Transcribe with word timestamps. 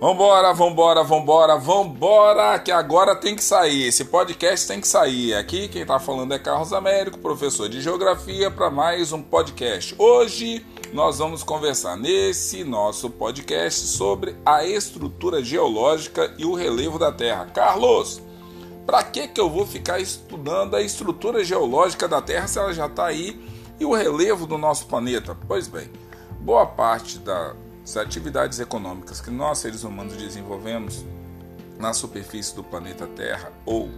Vambora, 0.00 0.54
vambora, 0.54 1.04
vambora, 1.04 1.58
vambora, 1.58 2.58
que 2.58 2.72
agora 2.72 3.14
tem 3.14 3.36
que 3.36 3.44
sair. 3.44 3.82
Esse 3.82 4.06
podcast 4.06 4.66
tem 4.66 4.80
que 4.80 4.88
sair. 4.88 5.34
Aqui 5.34 5.68
quem 5.68 5.84
tá 5.84 5.98
falando 5.98 6.32
é 6.32 6.38
Carlos 6.38 6.72
Américo, 6.72 7.18
professor 7.18 7.68
de 7.68 7.82
Geografia, 7.82 8.50
para 8.50 8.70
mais 8.70 9.12
um 9.12 9.20
podcast. 9.20 9.94
Hoje 9.98 10.64
nós 10.94 11.18
vamos 11.18 11.42
conversar 11.42 11.98
nesse 11.98 12.64
nosso 12.64 13.10
podcast 13.10 13.88
sobre 13.88 14.34
a 14.42 14.64
estrutura 14.64 15.44
geológica 15.44 16.32
e 16.38 16.46
o 16.46 16.54
relevo 16.54 16.98
da 16.98 17.12
Terra. 17.12 17.50
Carlos, 17.52 18.22
para 18.86 19.02
que, 19.02 19.28
que 19.28 19.38
eu 19.38 19.50
vou 19.50 19.66
ficar 19.66 20.00
estudando 20.00 20.76
a 20.76 20.80
estrutura 20.80 21.44
geológica 21.44 22.08
da 22.08 22.22
Terra 22.22 22.48
se 22.48 22.58
ela 22.58 22.72
já 22.72 22.86
está 22.86 23.04
aí 23.04 23.38
e 23.78 23.84
o 23.84 23.92
relevo 23.92 24.46
do 24.46 24.56
nosso 24.56 24.86
planeta? 24.86 25.36
Pois 25.46 25.68
bem, 25.68 25.90
boa 26.40 26.64
parte 26.64 27.18
da 27.18 27.54
as 27.82 27.96
atividades 27.96 28.60
econômicas 28.60 29.20
que 29.20 29.30
nós 29.30 29.58
seres 29.58 29.84
humanos 29.84 30.16
desenvolvemos 30.16 31.04
na 31.78 31.92
superfície 31.92 32.54
do 32.54 32.62
planeta 32.62 33.06
Terra 33.06 33.52
ou 33.64 33.88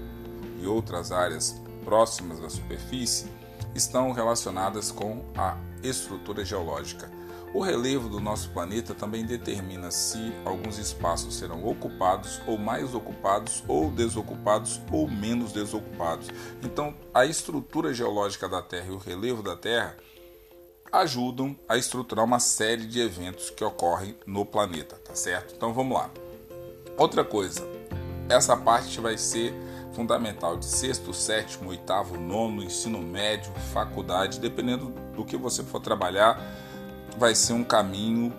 em 0.60 0.66
outras 0.66 1.10
áreas 1.10 1.60
próximas 1.84 2.38
da 2.38 2.48
superfície 2.48 3.26
estão 3.74 4.12
relacionadas 4.12 4.90
com 4.90 5.24
a 5.36 5.56
estrutura 5.82 6.44
geológica. 6.44 7.10
O 7.54 7.60
relevo 7.60 8.08
do 8.08 8.18
nosso 8.18 8.48
planeta 8.50 8.94
também 8.94 9.26
determina 9.26 9.90
se 9.90 10.32
alguns 10.42 10.78
espaços 10.78 11.34
serão 11.36 11.66
ocupados 11.66 12.40
ou 12.46 12.56
mais 12.56 12.94
ocupados 12.94 13.62
ou 13.68 13.90
desocupados 13.90 14.80
ou 14.90 15.06
menos 15.06 15.52
desocupados. 15.52 16.28
Então, 16.62 16.94
a 17.12 17.26
estrutura 17.26 17.92
geológica 17.92 18.48
da 18.48 18.62
Terra 18.62 18.86
e 18.88 18.92
o 18.92 18.98
relevo 18.98 19.42
da 19.42 19.54
Terra 19.54 19.96
ajudam 20.92 21.56
a 21.66 21.78
estruturar 21.78 22.24
uma 22.24 22.38
série 22.38 22.84
de 22.84 23.00
eventos 23.00 23.48
que 23.48 23.64
ocorrem 23.64 24.14
no 24.26 24.44
planeta, 24.44 24.96
tá 24.96 25.14
certo? 25.14 25.54
Então 25.56 25.72
vamos 25.72 25.96
lá. 25.96 26.10
Outra 26.98 27.24
coisa, 27.24 27.66
essa 28.28 28.54
parte 28.54 29.00
vai 29.00 29.16
ser 29.16 29.54
fundamental 29.94 30.56
de 30.56 30.66
sexto, 30.66 31.14
sétimo, 31.14 31.70
oitavo, 31.70 32.18
nono, 32.18 32.62
ensino 32.62 32.98
médio, 33.00 33.52
faculdade, 33.72 34.38
dependendo 34.38 34.92
do 35.16 35.24
que 35.24 35.36
você 35.36 35.62
for 35.62 35.80
trabalhar, 35.80 36.40
vai 37.16 37.34
ser 37.34 37.54
um 37.54 37.64
caminho 37.64 38.32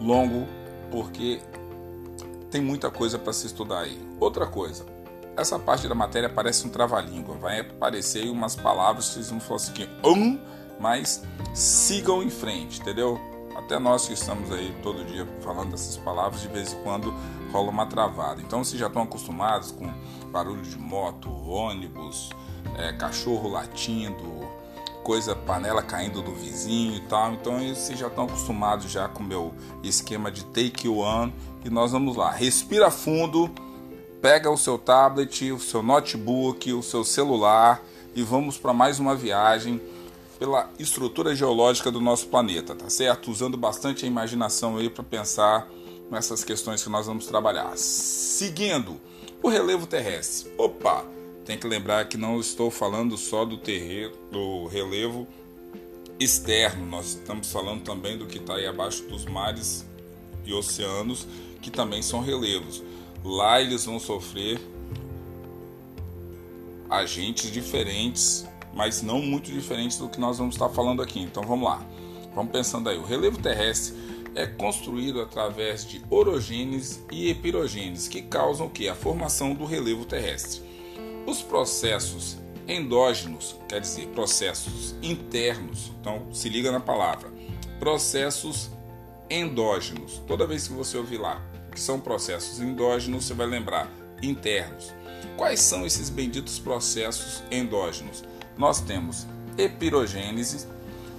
longo 0.00 0.46
porque 0.90 1.40
tem 2.50 2.60
muita 2.60 2.90
coisa 2.90 3.18
para 3.18 3.32
se 3.32 3.46
estudar 3.46 3.80
aí. 3.80 4.00
Outra 4.18 4.46
coisa, 4.46 4.84
essa 5.36 5.58
parte 5.58 5.88
da 5.88 5.94
matéria 5.94 6.28
parece 6.28 6.66
um 6.66 6.70
trava-língua, 6.70 7.36
vai 7.36 7.60
aparecer 7.60 8.28
umas 8.28 8.56
palavras 8.56 9.08
que 9.08 9.14
vocês 9.14 9.30
vão 9.30 9.40
falar 9.40 9.56
assim, 9.56 9.88
um, 10.04 10.38
mas 10.78 11.22
sigam 11.54 12.22
em 12.22 12.30
frente, 12.30 12.80
entendeu? 12.80 13.20
Até 13.56 13.78
nós 13.78 14.06
que 14.06 14.12
estamos 14.12 14.52
aí 14.52 14.74
todo 14.82 15.04
dia 15.04 15.26
falando 15.40 15.70
dessas 15.70 15.96
palavras, 15.96 16.42
de 16.42 16.48
vez 16.48 16.72
em 16.72 16.82
quando 16.82 17.12
rola 17.50 17.70
uma 17.70 17.86
travada. 17.86 18.40
Então, 18.42 18.62
se 18.62 18.76
já 18.76 18.86
estão 18.86 19.02
acostumados 19.02 19.70
com 19.70 19.90
barulho 20.30 20.62
de 20.62 20.76
moto, 20.76 21.30
ônibus, 21.30 22.30
é, 22.76 22.92
cachorro 22.92 23.48
latindo, 23.48 24.46
coisa, 25.02 25.34
panela 25.34 25.82
caindo 25.82 26.20
do 26.20 26.34
vizinho 26.34 26.96
e 26.96 27.00
tal, 27.02 27.32
então 27.32 27.58
vocês 27.60 27.98
já 27.98 28.08
estão 28.08 28.24
acostumados 28.24 28.90
já 28.90 29.08
com 29.08 29.22
o 29.22 29.26
meu 29.26 29.54
esquema 29.82 30.30
de 30.30 30.44
take 30.46 30.88
one 30.88 31.32
e 31.64 31.70
nós 31.70 31.92
vamos 31.92 32.16
lá. 32.16 32.30
Respira 32.30 32.90
fundo, 32.90 33.50
pega 34.20 34.50
o 34.50 34.58
seu 34.58 34.76
tablet, 34.76 35.52
o 35.52 35.60
seu 35.60 35.82
notebook, 35.82 36.72
o 36.72 36.82
seu 36.82 37.04
celular 37.04 37.80
e 38.14 38.22
vamos 38.22 38.58
para 38.58 38.72
mais 38.72 38.98
uma 38.98 39.14
viagem 39.14 39.80
pela 40.38 40.70
estrutura 40.78 41.34
geológica 41.34 41.90
do 41.90 42.00
nosso 42.00 42.26
planeta, 42.28 42.74
tá 42.74 42.90
certo? 42.90 43.30
Usando 43.30 43.56
bastante 43.56 44.04
a 44.04 44.08
imaginação 44.08 44.76
aí 44.76 44.90
para 44.90 45.02
pensar 45.02 45.68
nessas 46.10 46.44
questões 46.44 46.82
que 46.82 46.90
nós 46.90 47.06
vamos 47.06 47.26
trabalhar. 47.26 47.76
Seguindo, 47.76 49.00
o 49.42 49.48
relevo 49.48 49.86
terrestre. 49.86 50.52
Opa, 50.58 51.04
tem 51.44 51.58
que 51.58 51.66
lembrar 51.66 52.08
que 52.08 52.16
não 52.16 52.38
estou 52.38 52.70
falando 52.70 53.16
só 53.16 53.44
do 53.44 53.56
terreno, 53.56 54.12
do 54.30 54.66
relevo 54.66 55.26
externo, 56.18 56.86
nós 56.86 57.08
estamos 57.08 57.52
falando 57.52 57.82
também 57.82 58.16
do 58.16 58.26
que 58.26 58.38
está 58.38 58.54
aí 58.54 58.66
abaixo 58.66 59.02
dos 59.04 59.26
mares 59.26 59.84
e 60.44 60.52
oceanos, 60.52 61.26
que 61.60 61.70
também 61.70 62.02
são 62.02 62.20
relevos. 62.20 62.82
Lá 63.22 63.60
eles 63.60 63.84
vão 63.84 63.98
sofrer 63.98 64.60
agentes 66.88 67.50
diferentes 67.50 68.46
mas 68.76 69.02
não 69.02 69.20
muito 69.20 69.50
diferentes 69.50 69.96
do 69.96 70.08
que 70.08 70.20
nós 70.20 70.38
vamos 70.38 70.54
estar 70.54 70.68
falando 70.68 71.02
aqui. 71.02 71.18
Então 71.18 71.42
vamos 71.42 71.66
lá. 71.66 71.84
Vamos 72.34 72.52
pensando 72.52 72.88
aí. 72.88 72.98
O 72.98 73.04
relevo 73.04 73.38
terrestre 73.38 73.96
é 74.34 74.46
construído 74.46 75.22
através 75.22 75.84
de 75.84 76.04
orogênese 76.10 77.02
e 77.10 77.30
epirogênese, 77.30 78.10
que 78.10 78.20
causam 78.20 78.66
o 78.66 78.70
que? 78.70 78.86
A 78.88 78.94
formação 78.94 79.54
do 79.54 79.64
relevo 79.64 80.04
terrestre. 80.04 80.60
Os 81.26 81.40
processos 81.42 82.36
endógenos, 82.68 83.56
quer 83.66 83.80
dizer, 83.80 84.08
processos 84.08 84.94
internos. 85.02 85.90
Então, 85.98 86.32
se 86.32 86.50
liga 86.50 86.70
na 86.70 86.80
palavra. 86.80 87.32
Processos 87.80 88.70
endógenos. 89.30 90.22
Toda 90.26 90.46
vez 90.46 90.68
que 90.68 90.74
você 90.74 90.98
ouvir 90.98 91.18
lá 91.18 91.42
que 91.76 91.80
são 91.80 92.00
processos 92.00 92.58
endógenos, 92.58 93.26
você 93.26 93.34
vai 93.34 93.46
lembrar 93.46 93.88
internos. 94.22 94.94
Quais 95.36 95.60
são 95.60 95.84
esses 95.84 96.08
benditos 96.08 96.58
processos 96.58 97.42
endógenos? 97.50 98.24
Nós 98.56 98.80
temos 98.80 99.26
epirogênese, 99.58 100.66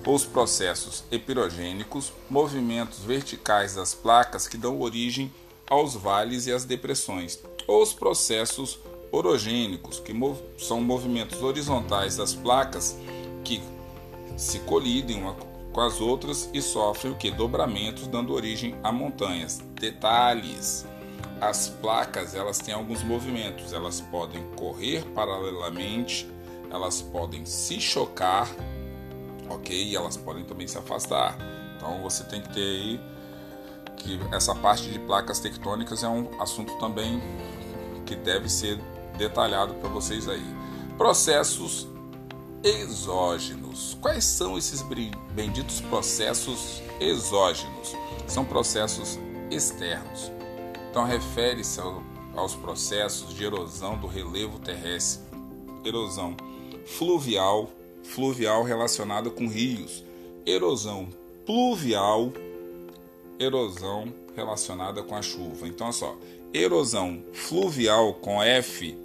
os 0.06 0.24
processos 0.24 1.04
epirogênicos, 1.12 2.14
movimentos 2.30 3.00
verticais 3.00 3.76
das 3.76 3.94
placas 3.94 4.48
que 4.48 4.58
dão 4.58 4.80
origem 4.80 5.32
aos 5.70 5.96
vales 5.96 6.48
e 6.48 6.52
às 6.52 6.64
depressões, 6.64 7.40
ou 7.68 7.84
os 7.84 7.94
processos 7.94 8.80
orogênicos, 9.12 10.00
que 10.00 10.14
são 10.58 10.82
movimentos 10.82 11.42
horizontais 11.42 12.16
das 12.16 12.34
placas 12.34 12.98
que 13.44 13.62
se 14.38 14.60
colidem 14.60 15.22
uma 15.22 15.34
com 15.74 15.82
as 15.82 16.00
outras 16.00 16.50
e 16.54 16.62
sofrem 16.62 17.14
o 17.14 17.16
que? 17.16 17.30
Dobramentos, 17.30 18.08
dando 18.08 18.34
origem 18.34 18.76
a 18.84 18.92
montanhas. 18.92 19.62
Detalhes: 19.80 20.86
as 21.40 21.70
placas 21.70 22.34
elas 22.34 22.58
têm 22.60 22.74
alguns 22.74 23.04
movimentos, 23.04 23.74
elas 23.74 24.02
podem 24.02 24.42
correr 24.56 25.04
paralelamente 25.14 26.28
elas 26.72 27.02
podem 27.02 27.46
se 27.46 27.80
chocar, 27.80 28.50
ok? 29.50 29.76
E 29.76 29.96
elas 29.96 30.18
podem 30.18 30.44
também 30.44 30.68
se 30.68 30.78
afastar. 30.78 31.38
Então 31.76 32.02
você 32.02 32.24
tem 32.24 32.42
que 32.42 32.54
ter 32.54 32.60
aí 32.60 33.00
que 33.96 34.20
essa 34.32 34.54
parte 34.56 34.90
de 34.90 35.00
placas 35.00 35.40
tectônicas 35.40 36.04
é 36.04 36.08
um 36.08 36.42
assunto 36.42 36.78
também 36.78 37.22
que 38.06 38.16
deve 38.16 38.50
ser 38.50 38.80
detalhado 39.18 39.74
para 39.76 39.90
vocês 39.90 40.28
aí. 40.28 40.46
Processos 40.98 41.88
exógenos. 42.64 43.98
Quais 44.02 44.24
são 44.24 44.58
esses 44.58 44.84
benditos 45.32 45.82
processos 45.82 46.82
exógenos? 47.00 47.96
São 48.28 48.44
processos 48.46 49.20
externos. 49.50 50.32
Então 50.90 51.06
refere-se 51.06 51.80
aos 52.36 52.56
processos 52.56 53.34
de 53.34 53.44
erosão 53.44 53.98
do 53.98 54.08
relevo 54.08 54.60
terrestre, 54.60 55.24
erosão 55.84 56.36
fluvial, 56.88 57.70
fluvial 58.02 58.64
relacionada 58.64 59.30
com 59.30 59.48
rios, 59.48 60.04
erosão 60.46 61.10
pluvial, 61.46 62.32
erosão 63.38 64.12
relacionada 64.36 65.04
com 65.04 65.16
a 65.16 65.22
chuva. 65.22 65.68
Então, 65.68 65.88
olha 65.88 65.94
só, 65.94 66.18
erosão 66.54 67.22
fluvial 67.34 68.14
com 68.16 68.42
F, 68.42 68.98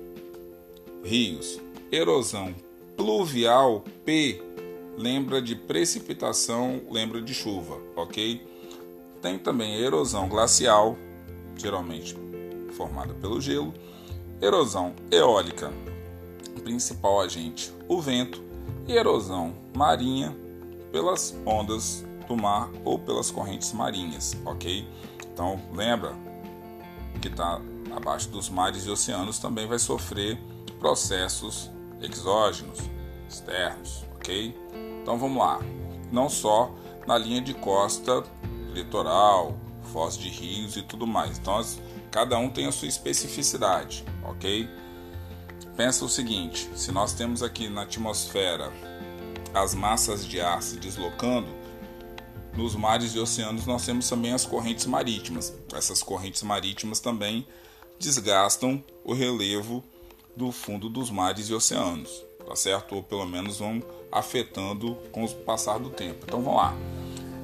rios, 1.02 1.60
erosão 1.90 2.54
pluvial, 2.96 3.84
P, 4.04 4.40
lembra 4.96 5.42
de 5.42 5.56
precipitação, 5.56 6.80
lembra 6.88 7.20
de 7.20 7.34
chuva, 7.34 7.78
ok? 7.96 8.46
Tem 9.20 9.38
também 9.38 9.74
erosão 9.80 10.28
glacial, 10.28 10.96
geralmente 11.56 12.16
formada 12.76 13.12
pelo 13.14 13.40
gelo, 13.40 13.74
erosão 14.40 14.94
eólica, 15.10 15.72
principal 16.62 17.20
agente, 17.20 17.72
o 17.88 18.00
vento, 18.00 18.42
e 18.86 18.92
erosão 18.92 19.54
marinha 19.74 20.36
pelas 20.90 21.34
ondas 21.46 22.04
do 22.26 22.36
mar 22.36 22.70
ou 22.84 22.98
pelas 22.98 23.30
correntes 23.30 23.72
marinhas, 23.72 24.36
ok? 24.44 24.86
Então 25.32 25.60
lembra 25.72 26.14
que 27.20 27.28
está 27.28 27.60
abaixo 27.94 28.28
dos 28.28 28.48
mares 28.48 28.86
e 28.86 28.90
oceanos 28.90 29.38
também 29.38 29.66
vai 29.66 29.78
sofrer 29.78 30.38
processos 30.78 31.70
exógenos, 32.00 32.78
externos, 33.28 34.04
ok? 34.16 34.56
Então 35.02 35.18
vamos 35.18 35.38
lá, 35.38 35.60
não 36.10 36.28
só 36.28 36.74
na 37.06 37.16
linha 37.16 37.40
de 37.40 37.54
costa, 37.54 38.24
litoral, 38.72 39.56
foz 39.92 40.16
de 40.16 40.28
rios 40.28 40.76
e 40.76 40.82
tudo 40.82 41.06
mais. 41.06 41.38
Então 41.38 41.60
cada 42.10 42.38
um 42.38 42.50
tem 42.50 42.66
a 42.66 42.72
sua 42.72 42.88
especificidade, 42.88 44.04
ok? 44.24 44.68
Pensa 45.82 46.04
o 46.04 46.08
seguinte: 46.08 46.70
se 46.76 46.92
nós 46.92 47.12
temos 47.12 47.42
aqui 47.42 47.68
na 47.68 47.82
atmosfera 47.82 48.72
as 49.52 49.74
massas 49.74 50.24
de 50.24 50.40
ar 50.40 50.62
se 50.62 50.76
deslocando, 50.76 51.48
nos 52.56 52.76
mares 52.76 53.16
e 53.16 53.18
oceanos 53.18 53.66
nós 53.66 53.84
temos 53.84 54.08
também 54.08 54.32
as 54.32 54.46
correntes 54.46 54.86
marítimas. 54.86 55.52
Essas 55.74 56.00
correntes 56.00 56.44
marítimas 56.44 57.00
também 57.00 57.44
desgastam 57.98 58.80
o 59.02 59.12
relevo 59.12 59.82
do 60.36 60.52
fundo 60.52 60.88
dos 60.88 61.10
mares 61.10 61.48
e 61.48 61.52
oceanos, 61.52 62.24
tá 62.46 62.54
certo? 62.54 62.94
Ou 62.94 63.02
pelo 63.02 63.26
menos 63.26 63.58
vão 63.58 63.82
afetando 64.12 64.94
com 65.10 65.24
o 65.24 65.28
passar 65.28 65.80
do 65.80 65.90
tempo. 65.90 66.24
Então 66.28 66.42
vamos 66.42 66.60
lá. 66.60 66.76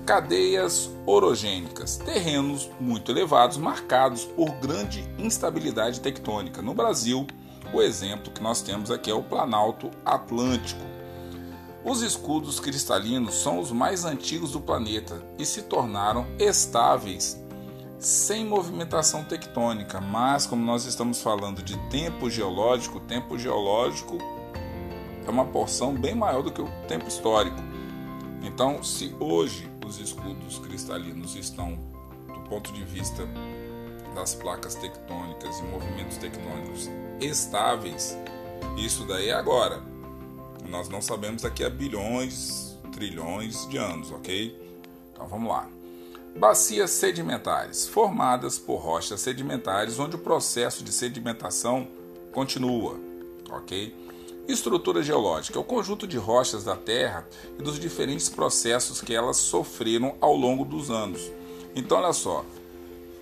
Cadeias 0.06 0.88
orogênicas, 1.04 1.96
terrenos 1.96 2.70
muito 2.78 3.10
elevados 3.10 3.56
marcados 3.56 4.24
por 4.24 4.52
grande 4.60 5.04
instabilidade 5.18 5.98
tectônica. 5.98 6.62
No 6.62 6.72
Brasil, 6.72 7.26
o 7.72 7.82
exemplo 7.82 8.32
que 8.32 8.42
nós 8.42 8.62
temos 8.62 8.90
aqui 8.90 9.10
é 9.10 9.14
o 9.14 9.22
Planalto 9.22 9.90
Atlântico. 10.04 10.80
Os 11.84 12.02
escudos 12.02 12.60
cristalinos 12.60 13.34
são 13.34 13.58
os 13.58 13.70
mais 13.70 14.04
antigos 14.04 14.52
do 14.52 14.60
planeta 14.60 15.22
e 15.38 15.46
se 15.46 15.62
tornaram 15.62 16.26
estáveis 16.38 17.40
sem 17.98 18.44
movimentação 18.44 19.24
tectônica, 19.24 20.00
mas 20.00 20.46
como 20.46 20.64
nós 20.64 20.84
estamos 20.84 21.20
falando 21.20 21.62
de 21.62 21.76
tempo 21.88 22.30
geológico, 22.30 23.00
tempo 23.00 23.36
geológico 23.38 24.18
é 25.26 25.30
uma 25.30 25.44
porção 25.44 25.94
bem 25.94 26.14
maior 26.14 26.42
do 26.42 26.52
que 26.52 26.62
o 26.62 26.68
tempo 26.86 27.08
histórico. 27.08 27.58
Então, 28.42 28.82
se 28.82 29.14
hoje 29.18 29.68
os 29.84 29.98
escudos 29.98 30.58
cristalinos 30.58 31.34
estão 31.34 31.76
do 32.32 32.40
ponto 32.48 32.72
de 32.72 32.84
vista 32.84 33.26
das 34.14 34.34
placas 34.34 34.74
tectônicas 34.74 35.58
e 35.58 35.62
movimentos 35.64 36.16
tectônicos 36.18 36.88
estáveis, 37.20 38.16
isso 38.76 39.04
daí 39.04 39.28
é 39.28 39.34
agora. 39.34 39.82
Nós 40.68 40.88
não 40.88 41.00
sabemos 41.00 41.42
daqui 41.42 41.64
a 41.64 41.70
bilhões, 41.70 42.78
trilhões 42.92 43.66
de 43.68 43.76
anos, 43.76 44.10
ok? 44.10 44.56
Então 45.12 45.26
vamos 45.26 45.48
lá. 45.48 45.68
Bacias 46.36 46.90
sedimentares, 46.90 47.88
formadas 47.88 48.58
por 48.58 48.76
rochas 48.76 49.20
sedimentares, 49.20 49.98
onde 49.98 50.16
o 50.16 50.18
processo 50.18 50.84
de 50.84 50.92
sedimentação 50.92 51.88
continua, 52.32 52.96
ok? 53.50 53.96
Estrutura 54.46 55.02
geológica 55.02 55.58
é 55.58 55.60
o 55.60 55.64
conjunto 55.64 56.06
de 56.06 56.16
rochas 56.16 56.64
da 56.64 56.76
Terra 56.76 57.26
e 57.58 57.62
dos 57.62 57.78
diferentes 57.78 58.28
processos 58.28 59.00
que 59.00 59.14
elas 59.14 59.36
sofreram 59.36 60.16
ao 60.20 60.34
longo 60.34 60.64
dos 60.64 60.90
anos. 60.90 61.20
Então, 61.74 61.98
olha 61.98 62.12
só, 62.12 62.44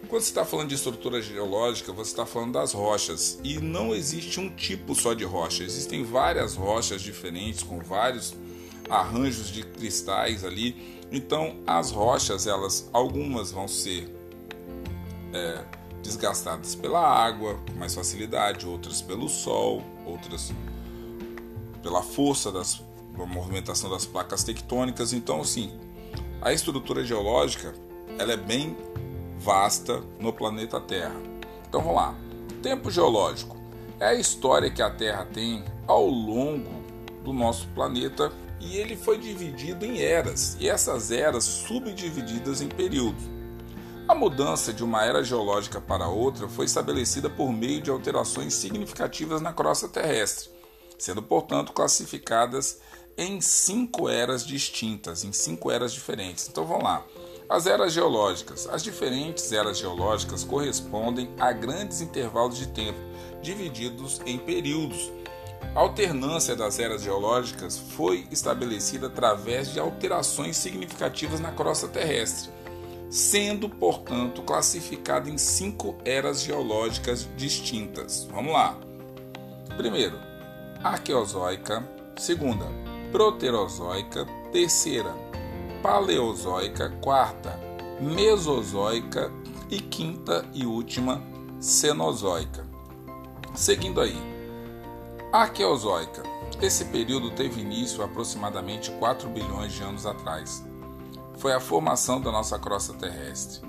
quando 0.09 0.23
você 0.23 0.29
está 0.29 0.45
falando 0.45 0.69
de 0.69 0.75
estrutura 0.75 1.21
geológica, 1.21 1.93
você 1.93 2.11
está 2.11 2.25
falando 2.25 2.53
das 2.53 2.73
rochas. 2.73 3.41
E 3.43 3.59
não 3.59 3.95
existe 3.95 4.39
um 4.39 4.49
tipo 4.55 4.95
só 4.95 5.15
de 5.15 5.25
rocha, 5.25 5.65
existem 5.65 6.05
várias 6.05 6.55
rochas 6.55 7.03
diferentes 7.03 7.63
com 7.63 7.81
vários 7.81 8.35
arranjos 8.89 9.49
de 9.49 9.63
cristais 9.65 10.45
ali. 10.45 11.05
Então, 11.11 11.57
as 11.67 11.91
rochas, 11.91 12.47
elas, 12.47 12.89
algumas 12.93 13.51
vão 13.51 13.67
ser 13.67 14.09
é, 15.33 15.65
desgastadas 16.03 16.75
pela 16.75 17.01
água 17.01 17.59
com 17.67 17.79
mais 17.79 17.95
facilidade, 17.95 18.67
outras 18.67 19.03
pelo 19.03 19.29
sol, 19.29 19.83
outras 20.05 20.53
pela 21.83 22.03
força 22.03 22.51
das, 22.51 22.83
da 23.17 23.27
movimentação 23.27 23.91
das 23.91 24.07
placas 24.07 24.45
tectônicas. 24.45 25.13
Então, 25.13 25.41
assim, 25.41 25.73
a 26.41 26.53
estrutura 26.53 27.05
geológica 27.05 27.75
ela 28.19 28.33
é 28.33 28.37
bem 28.37 28.77
vasta 29.47 30.03
no 30.19 30.33
planeta 30.33 30.81
Terra. 30.81 31.15
Então, 31.69 31.81
vamos 31.81 31.95
lá. 31.95 32.17
Tempo 32.61 32.91
geológico 32.91 33.57
é 34.01 34.09
a 34.09 34.15
história 34.15 34.69
que 34.69 34.83
a 34.83 34.91
Terra 34.91 35.25
tem 35.25 35.65
ao 35.87 36.05
longo 36.05 36.83
do 37.23 37.33
nosso 37.33 37.69
planeta 37.69 38.33
e 38.59 38.77
ele 38.77 38.97
foi 38.97 39.19
dividido 39.19 39.85
em 39.85 40.01
eras, 40.01 40.57
e 40.59 40.69
essas 40.69 41.13
eras 41.13 41.45
subdivididas 41.45 42.61
em 42.61 42.67
períodos. 42.67 43.23
A 44.09 44.15
mudança 44.17 44.73
de 44.73 44.83
uma 44.83 45.05
era 45.05 45.23
geológica 45.23 45.81
para 45.81 46.09
outra 46.09 46.49
foi 46.49 46.65
estabelecida 46.65 47.31
por 47.31 47.53
meio 47.53 47.81
de 47.81 47.91
alterações 47.91 48.53
significativas 48.53 49.41
na 49.41 49.53
crosta 49.53 49.87
terrestre, 49.87 50.51
sendo, 50.99 51.23
portanto, 51.23 51.73
classificadas 51.73 52.81
em 53.17 53.41
cinco 53.41 54.09
eras 54.09 54.45
distintas, 54.45 55.23
em 55.23 55.33
cinco 55.33 55.71
eras 55.71 55.93
diferentes. 55.93 56.49
Então 56.49 56.65
vamos 56.65 56.83
lá. 56.83 57.05
As 57.49 57.67
eras 57.67 57.93
geológicas. 57.93 58.69
As 58.69 58.83
diferentes 58.83 59.53
eras 59.53 59.79
geológicas 59.79 60.43
correspondem 60.45 61.31
a 61.39 61.53
grandes 61.53 62.01
intervalos 62.01 62.59
de 62.59 62.69
tempo, 62.69 62.99
divididos 63.41 64.21
em 64.27 64.39
períodos 64.39 65.11
a 65.77 65.81
alternância 65.81 66.57
das 66.57 66.79
eras 66.79 67.03
geológicas 67.03 67.77
foi 67.77 68.27
estabelecida 68.31 69.09
através 69.09 69.73
de 69.73 69.79
alterações 69.79 70.57
significativas 70.57 71.39
na 71.39 71.53
crosta 71.53 71.87
terrestre, 71.87 72.51
sendo, 73.11 73.69
portanto, 73.69 74.41
classificada 74.41 75.29
em 75.29 75.37
cinco 75.37 75.95
eras 76.03 76.41
geológicas 76.43 77.29
distintas. 77.37 78.27
Vamos 78.31 78.55
lá. 78.55 78.79
Primeiro, 79.77 80.19
Arqueozoica. 80.83 81.87
Segunda, 82.17 82.65
Proterozoica. 83.13 84.27
Terceira, 84.51 85.15
Paleozoica. 85.87 86.91
Quarta, 87.01 87.61
Mesozoica. 88.01 89.33
E 89.71 89.81
quinta 89.81 90.45
e 90.53 90.67
última, 90.67 91.23
Cenozoica. 91.61 92.67
Seguindo 93.55 94.01
aí, 94.01 94.17
Arqueozoica. 95.33 96.25
Esse 96.61 96.87
período 96.87 97.31
teve 97.31 97.61
início 97.61 98.03
aproximadamente 98.03 98.91
4 98.93 99.29
bilhões 99.29 99.73
de 99.73 99.83
anos 99.85 100.07
atrás. 100.07 100.65
Foi 101.37 101.53
a 101.53 101.61
formação 101.61 102.21
da 102.21 102.33
nossa 102.33 102.59
crosta 102.59 102.93
terrestre, 102.93 103.61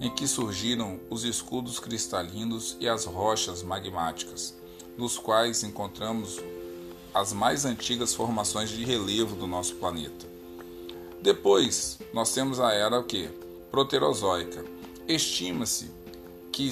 em 0.00 0.10
que 0.10 0.28
surgiram 0.28 1.00
os 1.10 1.24
escudos 1.24 1.80
cristalinos 1.80 2.76
e 2.78 2.88
as 2.88 3.04
rochas 3.04 3.64
magmáticas, 3.64 4.56
nos 4.96 5.18
quais 5.18 5.64
encontramos 5.64 6.40
as 7.12 7.32
mais 7.32 7.64
antigas 7.64 8.14
formações 8.14 8.70
de 8.70 8.84
relevo 8.84 9.34
do 9.34 9.46
nosso 9.48 9.74
planeta. 9.76 10.37
Depois, 11.22 11.98
nós 12.12 12.32
temos 12.32 12.60
a 12.60 12.72
era 12.72 12.98
o 12.98 13.04
que? 13.04 13.28
Proterozoica. 13.70 14.64
Estima-se 15.06 15.90
que 16.52 16.70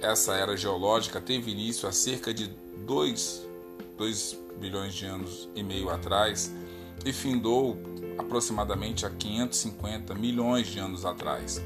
essa 0.00 0.34
era 0.34 0.56
geológica 0.56 1.20
teve 1.20 1.50
início 1.50 1.88
há 1.88 1.92
cerca 1.92 2.32
de 2.32 2.48
2 2.86 3.50
2 4.00 4.38
bilhões 4.58 4.94
de 4.94 5.04
anos 5.04 5.46
e 5.54 5.62
meio 5.62 5.90
atrás 5.90 6.50
e 7.04 7.12
findou 7.12 7.76
aproximadamente 8.16 9.04
há 9.04 9.10
550 9.10 10.14
milhões 10.14 10.68
de 10.68 10.78
anos 10.78 11.04
atrás. 11.04 11.62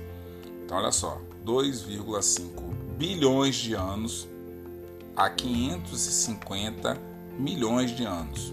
Então, 0.64 0.76
olha 0.76 0.90
só, 0.90 1.20
2,5 1.46 2.74
bilhões 2.96 3.54
de 3.54 3.74
anos 3.74 4.26
a 5.14 5.30
550 5.30 6.98
milhões 7.38 7.96
de 7.96 8.04
anos. 8.04 8.52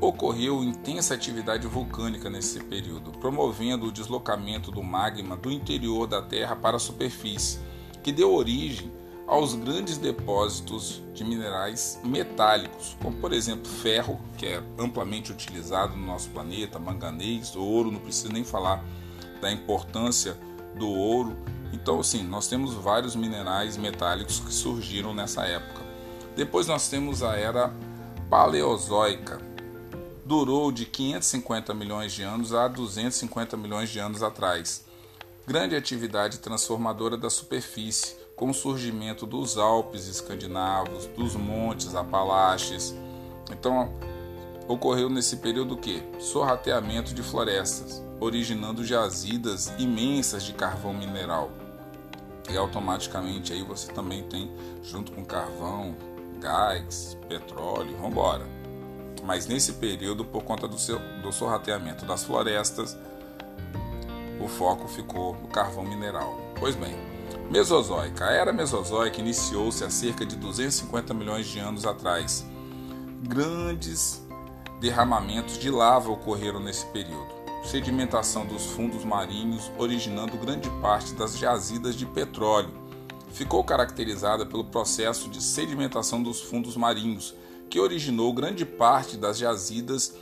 Ocorreu 0.00 0.62
intensa 0.62 1.14
atividade 1.14 1.66
vulcânica 1.66 2.30
nesse 2.30 2.60
período, 2.60 3.10
promovendo 3.10 3.86
o 3.86 3.92
deslocamento 3.92 4.70
do 4.70 4.80
magma 4.80 5.36
do 5.36 5.50
interior 5.50 6.06
da 6.06 6.22
Terra 6.22 6.54
para 6.54 6.76
a 6.76 6.80
superfície, 6.80 7.58
que 8.00 8.12
deu 8.12 8.32
origem 8.32 8.92
aos 9.26 9.54
grandes 9.54 9.98
depósitos 9.98 11.02
de 11.12 11.24
minerais 11.24 12.00
metálicos, 12.04 12.96
como 13.02 13.16
por 13.16 13.32
exemplo 13.32 13.68
ferro, 13.68 14.20
que 14.38 14.46
é 14.46 14.62
amplamente 14.78 15.32
utilizado 15.32 15.96
no 15.96 16.06
nosso 16.06 16.30
planeta, 16.30 16.78
manganês, 16.78 17.56
ouro, 17.56 17.90
não 17.90 18.00
preciso 18.00 18.32
nem 18.32 18.44
falar 18.44 18.84
da 19.40 19.50
importância 19.50 20.38
do 20.78 20.88
ouro. 20.88 21.36
Então, 21.72 21.98
assim, 21.98 22.22
nós 22.22 22.46
temos 22.46 22.72
vários 22.72 23.16
minerais 23.16 23.76
metálicos 23.76 24.38
que 24.38 24.52
surgiram 24.52 25.12
nessa 25.12 25.42
época. 25.42 25.82
Depois 26.36 26.68
nós 26.68 26.88
temos 26.88 27.22
a 27.24 27.36
era 27.36 27.74
paleozoica. 28.30 29.47
Durou 30.28 30.70
de 30.70 30.84
550 30.84 31.72
milhões 31.72 32.12
de 32.12 32.22
anos 32.22 32.52
a 32.52 32.68
250 32.68 33.56
milhões 33.56 33.88
de 33.88 33.98
anos 33.98 34.22
atrás. 34.22 34.84
Grande 35.46 35.74
atividade 35.74 36.40
transformadora 36.40 37.16
da 37.16 37.30
superfície, 37.30 38.14
com 38.36 38.50
o 38.50 38.54
surgimento 38.54 39.24
dos 39.24 39.56
Alpes 39.56 40.06
escandinavos, 40.06 41.06
dos 41.06 41.34
montes 41.34 41.94
Apalaches. 41.94 42.94
Então, 43.50 43.90
ocorreu 44.68 45.08
nesse 45.08 45.38
período 45.38 45.72
o 45.72 45.78
que? 45.78 46.02
Sorrateamento 46.20 47.14
de 47.14 47.22
florestas, 47.22 48.02
originando 48.20 48.84
jazidas 48.84 49.72
imensas 49.78 50.42
de 50.42 50.52
carvão 50.52 50.92
mineral. 50.92 51.50
E 52.50 52.56
automaticamente 52.58 53.54
aí 53.54 53.62
você 53.62 53.90
também 53.94 54.24
tem, 54.24 54.52
junto 54.82 55.10
com 55.10 55.24
carvão, 55.24 55.96
gás, 56.38 57.16
petróleo, 57.30 57.96
vambora. 57.96 58.57
Mas 59.28 59.46
nesse 59.46 59.74
período, 59.74 60.24
por 60.24 60.42
conta 60.42 60.66
do, 60.66 60.78
seu, 60.78 60.98
do 61.20 61.30
sorrateamento 61.30 62.06
das 62.06 62.24
florestas, 62.24 62.96
o 64.40 64.48
foco 64.48 64.88
ficou 64.88 65.36
no 65.36 65.48
carvão 65.48 65.84
mineral. 65.84 66.34
Pois 66.58 66.74
bem, 66.74 66.96
Mesozoica. 67.50 68.24
A 68.24 68.32
era 68.32 68.54
Mesozoica 68.54 69.20
iniciou-se 69.20 69.84
há 69.84 69.90
cerca 69.90 70.24
de 70.24 70.34
250 70.34 71.12
milhões 71.12 71.46
de 71.46 71.58
anos 71.58 71.84
atrás. 71.84 72.42
Grandes 73.22 74.26
derramamentos 74.80 75.58
de 75.58 75.70
lava 75.70 76.10
ocorreram 76.10 76.58
nesse 76.58 76.86
período. 76.86 77.28
sedimentação 77.64 78.46
dos 78.46 78.64
fundos 78.64 79.04
marinhos, 79.04 79.70
originando 79.76 80.38
grande 80.38 80.70
parte 80.80 81.12
das 81.12 81.36
jazidas 81.36 81.94
de 81.94 82.06
petróleo. 82.06 82.72
Ficou 83.34 83.62
caracterizada 83.62 84.46
pelo 84.46 84.64
processo 84.64 85.28
de 85.28 85.42
sedimentação 85.42 86.22
dos 86.22 86.40
fundos 86.40 86.78
marinhos, 86.78 87.34
que 87.68 87.80
originou 87.80 88.32
grande 88.32 88.64
parte 88.64 89.16
das 89.16 89.38
jazidas 89.38 90.14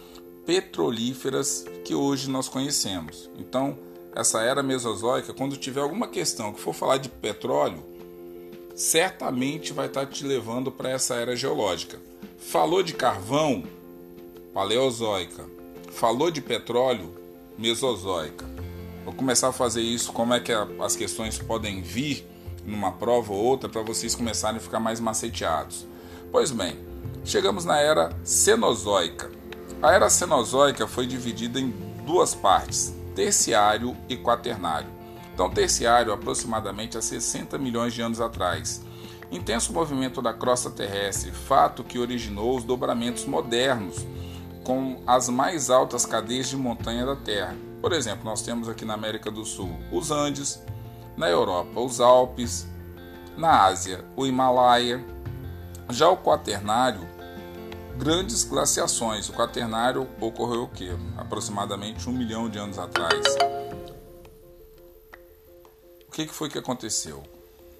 petrolíferas 0.45 1.65
que 1.85 1.95
hoje 1.95 2.31
nós 2.31 2.49
conhecemos. 2.49 3.31
Então, 3.39 3.79
essa 4.15 4.41
era 4.41 4.63
mesozoica, 4.63 5.35
quando 5.35 5.57
tiver 5.57 5.81
alguma 5.81 6.09
questão 6.09 6.53
que 6.53 6.61
for 6.61 6.73
falar 6.73 6.97
de 6.97 7.09
petróleo, 7.09 7.85
certamente 8.75 9.73
vai 9.73 9.87
estar 9.87 10.07
te 10.07 10.25
levando 10.25 10.71
para 10.71 10.91
essa 10.91 11.15
era 11.15 11.37
geológica. 11.37 11.99
Falou 12.39 12.83
de 12.83 12.95
carvão, 12.95 13.65
paleozoica. 14.55 15.45
Falou 15.91 16.31
de 16.31 16.41
petróleo, 16.41 17.15
mesozoica. 17.59 18.47
Vou 19.05 19.15
começar 19.15 19.49
a 19.49 19.53
fazer 19.53 19.83
isso, 19.83 20.13
como 20.13 20.35
é 20.35 20.41
que 20.41 20.53
as 20.53 20.97
questões 20.97 21.39
podem 21.39 21.83
vir 21.83 22.27
numa 22.65 22.93
prova 22.93 23.33
ou 23.33 23.43
outra 23.43 23.69
para 23.69 23.83
vocês 23.83 24.15
começarem 24.15 24.59
a 24.59 24.61
ficar 24.61 24.81
mais 24.81 24.99
maceteados. 24.99 25.87
Pois 26.31 26.51
bem, 26.51 26.79
chegamos 27.25 27.65
na 27.65 27.79
era 27.79 28.11
Cenozoica. 28.25 29.31
A 29.83 29.93
era 29.93 30.11
Cenozoica 30.11 30.87
foi 30.87 31.07
dividida 31.07 31.61
em 31.61 31.71
duas 32.05 32.35
partes, 32.35 32.95
terciário 33.15 33.97
e 34.09 34.17
quaternário. 34.17 34.89
Então, 35.35 35.51
terciário 35.51 36.13
aproximadamente 36.13 36.97
há 36.97 37.03
60 37.03 37.59
milhões 37.59 37.93
de 37.93 38.01
anos 38.01 38.21
atrás. 38.21 38.83
Intenso 39.31 39.73
movimento 39.73 40.23
da 40.23 40.33
crosta 40.33 40.71
terrestre, 40.71 41.31
fato 41.31 41.85
que 41.85 41.99
originou 41.99 42.57
os 42.57 42.65
dobramentos 42.65 43.27
modernos 43.27 44.07
com 44.65 45.01
as 45.07 45.29
mais 45.29 45.69
altas 45.69 46.07
cadeias 46.07 46.49
de 46.49 46.57
montanha 46.57 47.05
da 47.05 47.15
Terra. 47.15 47.55
Por 47.81 47.93
exemplo, 47.93 48.25
nós 48.25 48.43
temos 48.43 48.69
aqui 48.69 48.85
na 48.85 48.95
América 48.95 49.31
do 49.31 49.45
Sul 49.45 49.71
os 49.93 50.11
Andes, 50.11 50.61
na 51.17 51.29
Europa 51.29 51.81
os 51.81 52.01
Alpes, 52.01 52.67
na 53.37 53.65
Ásia 53.65 54.05
o 54.17 54.27
Himalaia. 54.27 55.05
Já 55.91 56.09
o 56.09 56.17
Quaternário, 56.17 57.09
grandes 57.97 58.43
glaciações. 58.43 59.29
O 59.29 59.33
Quaternário 59.33 60.09
ocorreu 60.21 60.65
o 60.65 60.69
quê? 60.69 60.91
Aproximadamente 61.17 62.09
um 62.09 62.13
milhão 62.13 62.49
de 62.51 62.59
anos 62.59 62.79
atrás. 62.79 63.25
O 66.09 66.11
que 66.11 66.27
foi 66.27 66.49
que 66.49 66.59
aconteceu? 66.59 67.23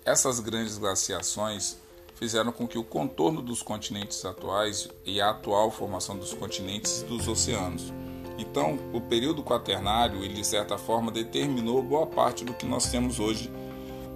Essas 0.05 0.39
grandes 0.39 0.79
glaciações 0.79 1.79
fizeram 2.15 2.53
com 2.53 2.67
que 2.67 2.79
o 2.79 2.85
contorno 2.85 3.43
dos 3.43 3.61
continentes 3.61 4.25
atuais 4.25 4.89
e 5.05 5.21
a 5.21 5.31
atual 5.31 5.71
formação 5.71 6.17
dos 6.17 6.33
continentes 6.33 7.03
e 7.03 7.05
dos 7.07 7.27
oceanos. 7.27 7.93
Então, 8.39 8.79
o 8.93 9.01
período 9.01 9.43
quaternário, 9.43 10.23
ele 10.23 10.35
de 10.35 10.47
certa 10.47 10.79
forma 10.79 11.11
determinou 11.11 11.83
boa 11.83 12.07
parte 12.07 12.45
do 12.45 12.55
que 12.55 12.67
nós 12.67 12.89
temos 12.91 13.19
hoje 13.19 13.51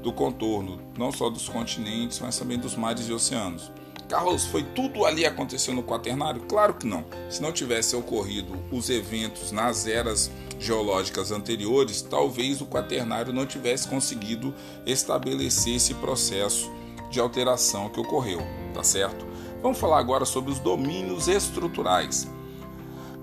do 0.02 0.12
contorno, 0.12 0.80
não 0.96 1.10
só 1.10 1.28
dos 1.28 1.48
continentes, 1.48 2.20
mas 2.20 2.38
também 2.38 2.58
dos 2.58 2.76
mares 2.76 3.08
e 3.08 3.12
oceanos. 3.12 3.70
Carlos, 4.10 4.44
foi 4.44 4.64
tudo 4.64 5.06
ali 5.06 5.24
acontecendo 5.24 5.76
no 5.76 5.84
quaternário? 5.84 6.42
Claro 6.48 6.74
que 6.74 6.84
não. 6.84 7.04
Se 7.28 7.40
não 7.40 7.52
tivesse 7.52 7.94
ocorrido 7.94 8.58
os 8.72 8.90
eventos 8.90 9.52
nas 9.52 9.86
eras 9.86 10.28
geológicas 10.58 11.30
anteriores, 11.30 12.02
talvez 12.02 12.60
o 12.60 12.66
quaternário 12.66 13.32
não 13.32 13.46
tivesse 13.46 13.86
conseguido 13.86 14.52
estabelecer 14.84 15.76
esse 15.76 15.94
processo 15.94 16.68
de 17.08 17.20
alteração 17.20 17.88
que 17.88 18.00
ocorreu, 18.00 18.40
tá 18.74 18.82
certo? 18.82 19.24
Vamos 19.62 19.78
falar 19.78 20.00
agora 20.00 20.24
sobre 20.24 20.50
os 20.50 20.58
domínios 20.58 21.28
estruturais. 21.28 22.28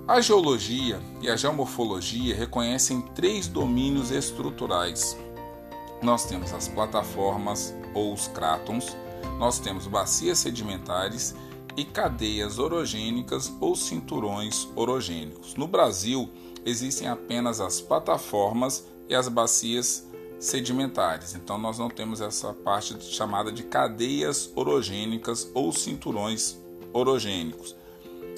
A 0.07 0.21
geologia 0.21 1.01
e 1.21 1.29
a 1.29 1.35
geomorfologia 1.35 2.33
reconhecem 2.33 3.01
três 3.13 3.45
domínios 3.45 4.09
estruturais. 4.09 5.17
Nós 6.01 6.23
temos 6.23 6.53
as 6.53 6.69
plataformas 6.69 7.75
ou 7.93 8.13
os 8.13 8.29
crátons, 8.29 8.95
nós 9.37 9.59
temos 9.59 9.87
bacias 9.87 10.39
sedimentares 10.39 11.35
e 11.75 11.85
cadeias 11.85 12.57
orogênicas 12.57 13.53
ou 13.61 13.75
cinturões 13.75 14.67
orogênicos. 14.75 15.55
No 15.55 15.67
Brasil, 15.67 16.29
existem 16.65 17.07
apenas 17.07 17.61
as 17.61 17.79
plataformas 17.79 18.85
e 19.07 19.15
as 19.15 19.27
bacias 19.27 20.07
sedimentares. 20.39 21.35
Então 21.35 21.57
nós 21.57 21.77
não 21.77 21.89
temos 21.89 22.19
essa 22.19 22.53
parte 22.53 23.01
chamada 23.03 23.51
de 23.51 23.63
cadeias 23.63 24.51
orogênicas 24.55 25.49
ou 25.53 25.71
cinturões 25.71 26.57
orogênicos. 26.93 27.75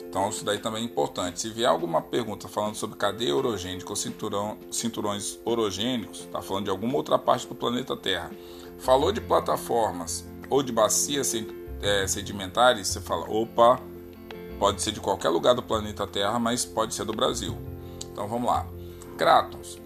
Então 0.10 0.30
isso 0.30 0.44
daí 0.44 0.60
também 0.60 0.82
é 0.82 0.86
importante. 0.86 1.40
Se 1.40 1.50
vier 1.50 1.70
alguma 1.70 2.02
pergunta 2.02 2.48
falando 2.48 2.76
sobre 2.76 2.98
cadeia 2.98 3.36
orogênica 3.36 3.90
ou 3.90 3.96
cinturão, 3.96 4.58
cinturões 4.72 5.40
orogênicos, 5.46 6.22
está 6.22 6.42
falando 6.42 6.66
de 6.66 6.72
alguma 6.72 6.96
outra 6.96 7.18
parte 7.18 7.48
do 7.48 7.56
planeta 7.56 7.96
Terra. 7.96 8.32
Falou 8.80 9.12
de 9.12 9.22
plataformas 9.22 10.29
ou 10.50 10.64
de 10.64 10.72
bacias 10.72 11.34
é, 11.82 12.08
sedimentares, 12.08 12.88
você 12.88 13.00
fala, 13.00 13.30
opa, 13.30 13.80
pode 14.58 14.82
ser 14.82 14.92
de 14.92 15.00
qualquer 15.00 15.30
lugar 15.30 15.54
do 15.56 15.64
planeta 15.64 16.08
Terra, 16.08 16.40
mas 16.40 16.66
pode 16.66 16.94
ser 16.94 17.06
do 17.06 17.14
Brasil. 17.14 17.58
Então 18.12 18.28
vamos 18.28 18.50
lá. 18.50 18.66
Crátons 19.18 19.80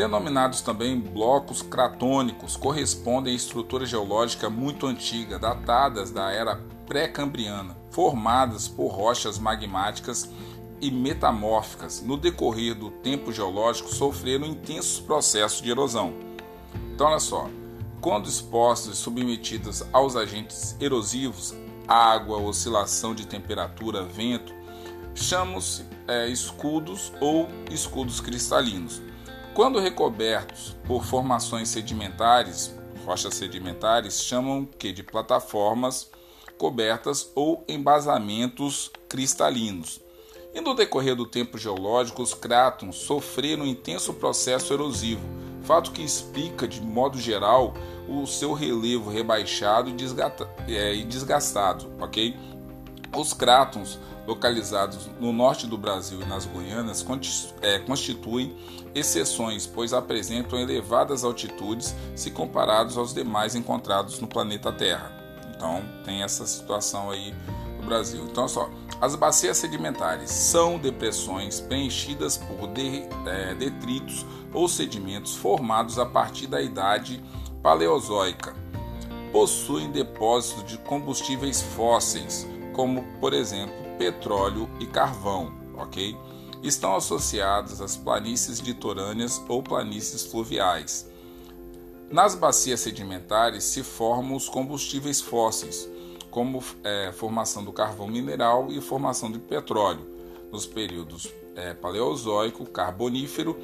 Denominados 0.00 0.62
também 0.62 0.98
blocos 0.98 1.60
cratônicos, 1.60 2.56
correspondem 2.56 3.34
a 3.34 3.36
estrutura 3.36 3.84
geológica 3.84 4.48
muito 4.48 4.86
antiga, 4.86 5.38
datadas 5.38 6.10
da 6.10 6.30
era 6.30 6.58
pré-cambriana, 6.86 7.76
formadas 7.90 8.66
por 8.66 8.88
rochas 8.88 9.38
magmáticas 9.38 10.30
e 10.80 10.90
metamórficas. 10.90 12.00
No 12.00 12.16
decorrer 12.16 12.74
do 12.74 12.90
tempo 12.90 13.30
geológico, 13.30 13.92
sofreram 13.92 14.46
intensos 14.46 15.00
processos 15.00 15.60
de 15.60 15.70
erosão. 15.70 16.14
Então, 16.94 17.08
olha 17.08 17.18
só, 17.18 17.50
quando 18.00 18.28
expostos 18.28 18.94
e 18.94 18.96
submetidos 18.96 19.84
aos 19.92 20.16
agentes 20.16 20.76
erosivos, 20.80 21.54
água, 21.86 22.38
oscilação 22.38 23.14
de 23.14 23.26
temperatura, 23.26 24.02
vento, 24.02 24.54
chamamos 25.14 25.84
é, 26.08 26.28
escudos 26.28 27.12
ou 27.20 27.48
escudos 27.70 28.20
cristalinos. 28.20 29.02
Quando 29.52 29.80
recobertos 29.80 30.76
por 30.86 31.04
formações 31.04 31.68
sedimentares, 31.68 32.74
rochas 33.04 33.34
sedimentares, 33.34 34.22
chamam 34.22 34.64
que 34.64 34.92
de 34.92 35.02
plataformas 35.02 36.10
cobertas 36.56 37.30
ou 37.34 37.64
embasamentos 37.68 38.90
cristalinos. 39.08 40.00
E 40.54 40.60
no 40.60 40.74
decorrer 40.74 41.14
do 41.14 41.26
tempo 41.26 41.56
geológico, 41.56 42.22
os 42.22 42.34
crátons 42.34 42.96
sofreram 42.96 43.64
um 43.64 43.66
intenso 43.66 44.12
processo 44.14 44.72
erosivo, 44.72 45.22
fato 45.62 45.92
que 45.92 46.02
explica, 46.02 46.66
de 46.66 46.80
modo 46.80 47.18
geral, 47.18 47.74
o 48.08 48.26
seu 48.26 48.52
relevo 48.52 49.10
rebaixado 49.10 49.90
e 49.90 50.76
é, 50.76 50.94
desgastado, 51.04 51.90
ok? 52.00 52.36
Os 53.16 53.32
crátons 53.32 53.98
localizados 54.26 55.08
no 55.18 55.32
norte 55.32 55.66
do 55.66 55.76
Brasil 55.76 56.20
e 56.20 56.24
nas 56.24 56.46
Guianas 56.46 57.04
é, 57.62 57.78
constituem 57.78 58.56
exceções, 58.94 59.66
pois 59.66 59.92
apresentam 59.92 60.58
elevadas 60.58 61.24
altitudes 61.24 61.94
se 62.14 62.30
comparados 62.30 62.96
aos 62.96 63.14
demais 63.14 63.54
encontrados 63.54 64.20
no 64.20 64.26
planeta 64.26 64.72
Terra. 64.72 65.12
Então, 65.54 65.82
tem 66.04 66.22
essa 66.22 66.46
situação 66.46 67.10
aí 67.10 67.34
Brasil. 67.90 68.24
Então, 68.24 68.46
só, 68.46 68.70
as 69.00 69.16
bacias 69.16 69.56
sedimentares 69.56 70.30
são 70.30 70.78
depressões 70.78 71.60
preenchidas 71.60 72.36
por 72.36 72.68
de, 72.68 73.02
é, 73.26 73.52
detritos 73.54 74.24
ou 74.54 74.68
sedimentos 74.68 75.34
formados 75.34 75.98
a 75.98 76.06
partir 76.06 76.46
da 76.46 76.62
idade 76.62 77.20
paleozoica. 77.60 78.54
Possuem 79.32 79.90
depósitos 79.90 80.64
de 80.64 80.78
combustíveis 80.78 81.60
fósseis, 81.60 82.46
como 82.72 83.02
por 83.20 83.32
exemplo 83.32 83.74
petróleo 83.98 84.70
e 84.78 84.86
carvão, 84.86 85.52
ok? 85.76 86.16
Estão 86.62 86.94
associadas 86.94 87.80
às 87.80 87.96
planícies 87.96 88.60
litorâneas 88.60 89.42
ou 89.48 89.62
planícies 89.62 90.24
fluviais. 90.26 91.10
Nas 92.08 92.34
bacias 92.34 92.80
sedimentares 92.80 93.64
se 93.64 93.82
formam 93.82 94.36
os 94.36 94.48
combustíveis 94.48 95.20
fósseis, 95.20 95.88
como 96.30 96.62
é, 96.84 97.12
formação 97.12 97.64
do 97.64 97.72
carvão 97.72 98.06
mineral 98.06 98.70
e 98.70 98.80
formação 98.80 99.30
de 99.30 99.38
petróleo, 99.38 100.06
nos 100.52 100.66
períodos 100.66 101.28
é, 101.54 101.74
paleozoico, 101.74 102.64
carbonífero 102.66 103.56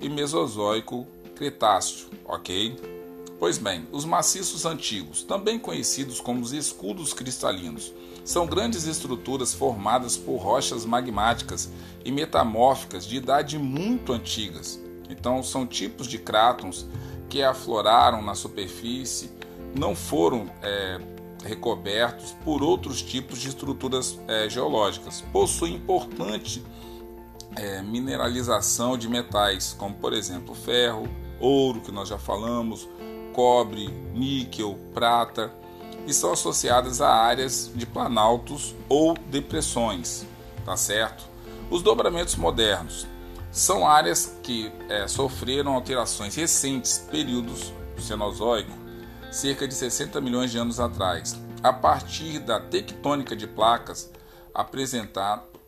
e 0.00 0.08
mesozoico, 0.08 1.06
cretáceo, 1.34 2.08
ok? 2.24 2.76
Pois 3.38 3.58
bem, 3.58 3.86
os 3.92 4.04
maciços 4.04 4.64
antigos, 4.64 5.22
também 5.22 5.58
conhecidos 5.58 6.20
como 6.20 6.40
os 6.40 6.52
escudos 6.52 7.12
cristalinos, 7.12 7.92
são 8.24 8.46
grandes 8.46 8.86
estruturas 8.86 9.52
formadas 9.52 10.16
por 10.16 10.36
rochas 10.36 10.86
magmáticas 10.86 11.70
e 12.04 12.10
metamórficas 12.10 13.04
de 13.04 13.16
idade 13.16 13.58
muito 13.58 14.12
antigas. 14.12 14.80
Então, 15.10 15.42
são 15.42 15.66
tipos 15.66 16.06
de 16.06 16.18
crátons 16.18 16.86
que 17.28 17.42
afloraram 17.42 18.22
na 18.22 18.34
superfície, 18.34 19.30
não 19.74 19.94
foram 19.94 20.48
é, 20.62 20.98
recobertos 21.44 22.34
por 22.44 22.62
outros 22.62 23.02
tipos 23.02 23.38
de 23.38 23.48
estruturas 23.48 24.18
é, 24.26 24.48
geológicas. 24.48 25.20
Possuem 25.32 25.74
importante 25.74 26.64
é, 27.56 27.82
mineralização 27.82 28.96
de 28.98 29.08
metais, 29.08 29.74
como 29.78 29.94
por 29.94 30.12
exemplo 30.12 30.54
ferro, 30.54 31.08
ouro, 31.40 31.80
que 31.80 31.92
nós 31.92 32.08
já 32.08 32.18
falamos, 32.18 32.88
cobre, 33.32 33.88
níquel, 34.14 34.78
prata, 34.92 35.52
e 36.06 36.12
são 36.12 36.32
associadas 36.32 37.00
a 37.00 37.10
áreas 37.10 37.70
de 37.74 37.86
planaltos 37.86 38.74
ou 38.88 39.14
depressões, 39.14 40.26
tá 40.64 40.76
certo? 40.76 41.24
Os 41.70 41.82
dobramentos 41.82 42.36
modernos 42.36 43.06
são 43.50 43.86
áreas 43.86 44.38
que 44.42 44.70
é, 44.88 45.06
sofreram 45.06 45.74
alterações 45.74 46.34
recentes, 46.34 46.98
períodos 47.10 47.72
Cenozoico, 47.98 48.83
cerca 49.34 49.66
de 49.66 49.74
60 49.74 50.20
milhões 50.20 50.52
de 50.52 50.58
anos 50.58 50.78
atrás, 50.78 51.36
a 51.60 51.72
partir 51.72 52.38
da 52.38 52.60
tectônica 52.60 53.34
de 53.34 53.48
placas 53.48 54.08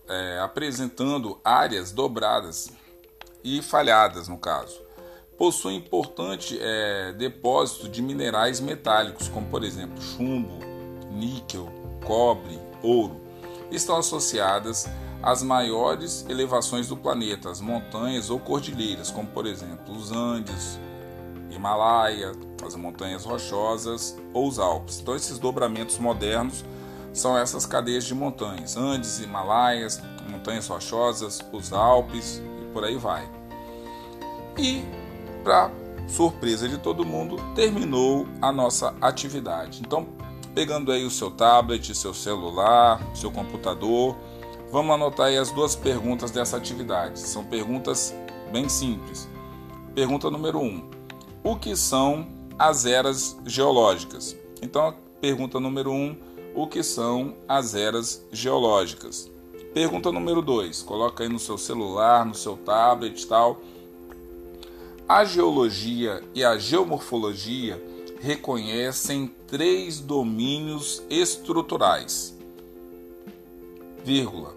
é, 0.08 0.38
apresentando 0.38 1.40
áreas 1.44 1.90
dobradas 1.90 2.70
e 3.42 3.60
falhadas 3.60 4.28
no 4.28 4.38
caso. 4.38 4.80
Possui 5.36 5.74
importante 5.74 6.56
é, 6.60 7.12
depósito 7.14 7.88
de 7.88 8.00
minerais 8.00 8.60
metálicos, 8.60 9.28
como 9.28 9.48
por 9.48 9.64
exemplo 9.64 10.00
chumbo, 10.00 10.60
níquel, 11.10 11.68
cobre, 12.06 12.56
ouro. 12.84 13.20
Estão 13.72 13.96
associadas 13.96 14.88
às 15.20 15.42
maiores 15.42 16.24
elevações 16.28 16.86
do 16.86 16.96
planeta, 16.96 17.50
as 17.50 17.60
montanhas 17.60 18.30
ou 18.30 18.38
cordilheiras, 18.38 19.10
como 19.10 19.26
por 19.26 19.44
exemplo 19.44 19.92
os 19.92 20.12
Andes, 20.12 20.78
Himalaia, 21.50 22.32
as 22.64 22.74
montanhas 22.74 23.24
rochosas 23.24 24.16
ou 24.32 24.48
os 24.48 24.58
Alpes. 24.58 25.00
Então 25.00 25.14
esses 25.14 25.38
dobramentos 25.38 25.98
modernos 25.98 26.64
são 27.12 27.36
essas 27.36 27.64
cadeias 27.64 28.04
de 28.04 28.14
montanhas, 28.14 28.76
Andes, 28.76 29.20
Himalaias, 29.20 30.02
montanhas 30.28 30.66
rochosas, 30.66 31.40
os 31.52 31.72
Alpes 31.72 32.42
e 32.62 32.72
por 32.72 32.84
aí 32.84 32.96
vai. 32.96 33.28
E 34.58 34.84
para 35.42 35.70
surpresa 36.06 36.68
de 36.68 36.78
todo 36.78 37.04
mundo, 37.04 37.36
terminou 37.54 38.26
a 38.40 38.52
nossa 38.52 38.94
atividade. 39.00 39.80
Então, 39.84 40.06
pegando 40.54 40.92
aí 40.92 41.04
o 41.04 41.10
seu 41.10 41.30
tablet, 41.30 41.94
seu 41.94 42.14
celular, 42.14 43.00
seu 43.14 43.30
computador, 43.30 44.16
vamos 44.70 44.94
anotar 44.94 45.26
aí 45.26 45.36
as 45.36 45.50
duas 45.50 45.74
perguntas 45.74 46.30
dessa 46.30 46.56
atividade. 46.56 47.18
São 47.18 47.44
perguntas 47.44 48.14
bem 48.52 48.68
simples. 48.68 49.28
Pergunta 49.94 50.30
número 50.30 50.58
1: 50.58 50.62
um, 50.64 50.90
O 51.46 51.54
que 51.54 51.76
são 51.76 52.26
as 52.58 52.86
eras 52.86 53.36
geológicas? 53.46 54.36
Então, 54.60 54.92
pergunta 55.20 55.60
número 55.60 55.92
1: 55.92 55.94
um, 55.94 56.16
o 56.56 56.66
que 56.66 56.82
são 56.82 57.36
as 57.46 57.76
eras 57.76 58.20
geológicas. 58.32 59.30
Pergunta 59.72 60.10
número 60.10 60.42
2, 60.42 60.82
coloca 60.82 61.22
aí 61.22 61.28
no 61.28 61.38
seu 61.38 61.56
celular, 61.56 62.26
no 62.26 62.34
seu 62.34 62.56
tablet 62.56 63.22
e 63.22 63.26
tal. 63.28 63.60
A 65.08 65.24
geologia 65.24 66.20
e 66.34 66.42
a 66.42 66.58
geomorfologia 66.58 67.80
reconhecem 68.20 69.32
três 69.46 70.00
domínios 70.00 71.00
estruturais. 71.08 72.36
Vírgula. 74.04 74.52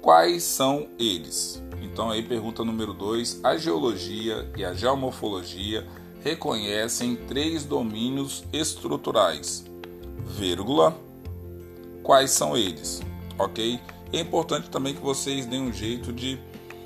Quais 0.00 0.44
são 0.44 0.86
eles? 1.00 1.60
Então 1.82 2.10
aí 2.10 2.22
pergunta 2.22 2.64
número 2.64 2.94
2, 2.94 3.40
a 3.42 3.56
geologia 3.56 4.48
e 4.56 4.64
a 4.64 4.72
geomorfologia 4.72 5.84
reconhecem 6.22 7.16
três 7.16 7.64
domínios 7.64 8.44
estruturais. 8.52 9.64
Vírgula 10.36 10.96
quais 12.08 12.30
são 12.30 12.56
eles, 12.56 13.02
ok? 13.38 13.78
É 14.14 14.20
importante 14.20 14.70
também 14.70 14.94
que 14.94 15.00
vocês 15.02 15.44
deem 15.44 15.60
um 15.60 15.72
jeito 15.72 16.10
de 16.10 16.40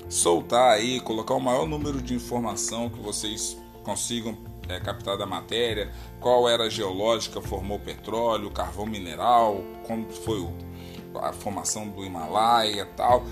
soltar 0.09 0.73
aí, 0.73 0.99
colocar 0.99 1.33
o 1.33 1.39
maior 1.39 1.65
número 1.65 2.01
de 2.01 2.13
informação 2.13 2.89
que 2.89 2.99
vocês 2.99 3.57
consigam 3.83 4.37
é, 4.67 4.81
captar 4.81 5.17
da 5.17 5.25
matéria, 5.25 5.93
qual 6.19 6.49
era 6.49 6.65
a 6.65 6.69
geológica, 6.69 7.41
formou 7.41 7.79
petróleo, 7.79 8.51
carvão 8.51 8.85
mineral, 8.85 9.63
como 9.87 10.09
foi 10.09 10.41
o, 10.41 10.53
a 11.21 11.31
formação 11.31 11.87
do 11.87 12.03
Himalaia, 12.03 12.85
tal, 12.97 13.23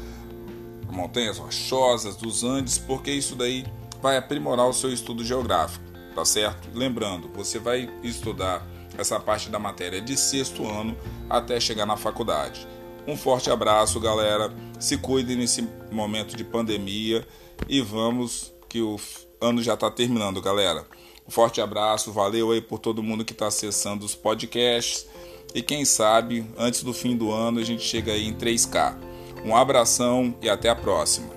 montanhas 0.89 1.37
rochosas, 1.37 2.15
dos 2.15 2.41
Andes, 2.41 2.77
porque 2.77 3.11
isso 3.11 3.35
daí 3.35 3.65
vai 4.01 4.15
aprimorar 4.15 4.65
o 4.65 4.73
seu 4.73 4.93
estudo 4.93 5.25
geográfico, 5.25 5.83
tá 6.15 6.25
certo? 6.25 6.69
Lembrando, 6.73 7.29
você 7.33 7.59
vai 7.59 7.89
estudar 8.03 8.65
essa 8.97 9.19
parte 9.19 9.49
da 9.49 9.59
matéria 9.59 10.01
de 10.01 10.17
sexto 10.17 10.67
ano 10.67 10.97
até 11.29 11.59
chegar 11.59 11.85
na 11.85 11.97
faculdade. 11.97 12.67
Um 13.07 13.17
forte 13.17 13.49
abraço, 13.49 13.99
galera. 13.99 14.53
Se 14.79 14.97
cuidem 14.97 15.37
nesse 15.37 15.67
momento 15.91 16.35
de 16.35 16.43
pandemia 16.43 17.25
e 17.67 17.81
vamos 17.81 18.53
que 18.69 18.81
o 18.81 18.99
ano 19.39 19.61
já 19.61 19.73
está 19.73 19.89
terminando, 19.89 20.41
galera. 20.41 20.85
Um 21.27 21.31
forte 21.31 21.61
abraço, 21.61 22.11
valeu 22.11 22.51
aí 22.51 22.61
por 22.61 22.79
todo 22.79 23.03
mundo 23.03 23.25
que 23.25 23.33
está 23.33 23.47
acessando 23.47 24.05
os 24.05 24.15
podcasts 24.15 25.07
e 25.53 25.61
quem 25.61 25.83
sabe 25.83 26.45
antes 26.57 26.83
do 26.83 26.93
fim 26.93 27.15
do 27.15 27.31
ano 27.31 27.59
a 27.59 27.63
gente 27.63 27.83
chega 27.83 28.13
aí 28.13 28.27
em 28.27 28.33
3K. 28.33 28.97
Um 29.43 29.55
abração 29.55 30.35
e 30.41 30.49
até 30.49 30.69
a 30.69 30.75
próxima. 30.75 31.29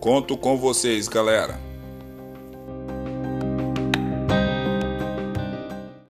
Conto 0.00 0.36
com 0.36 0.56
vocês, 0.56 1.08
galera. 1.08 1.67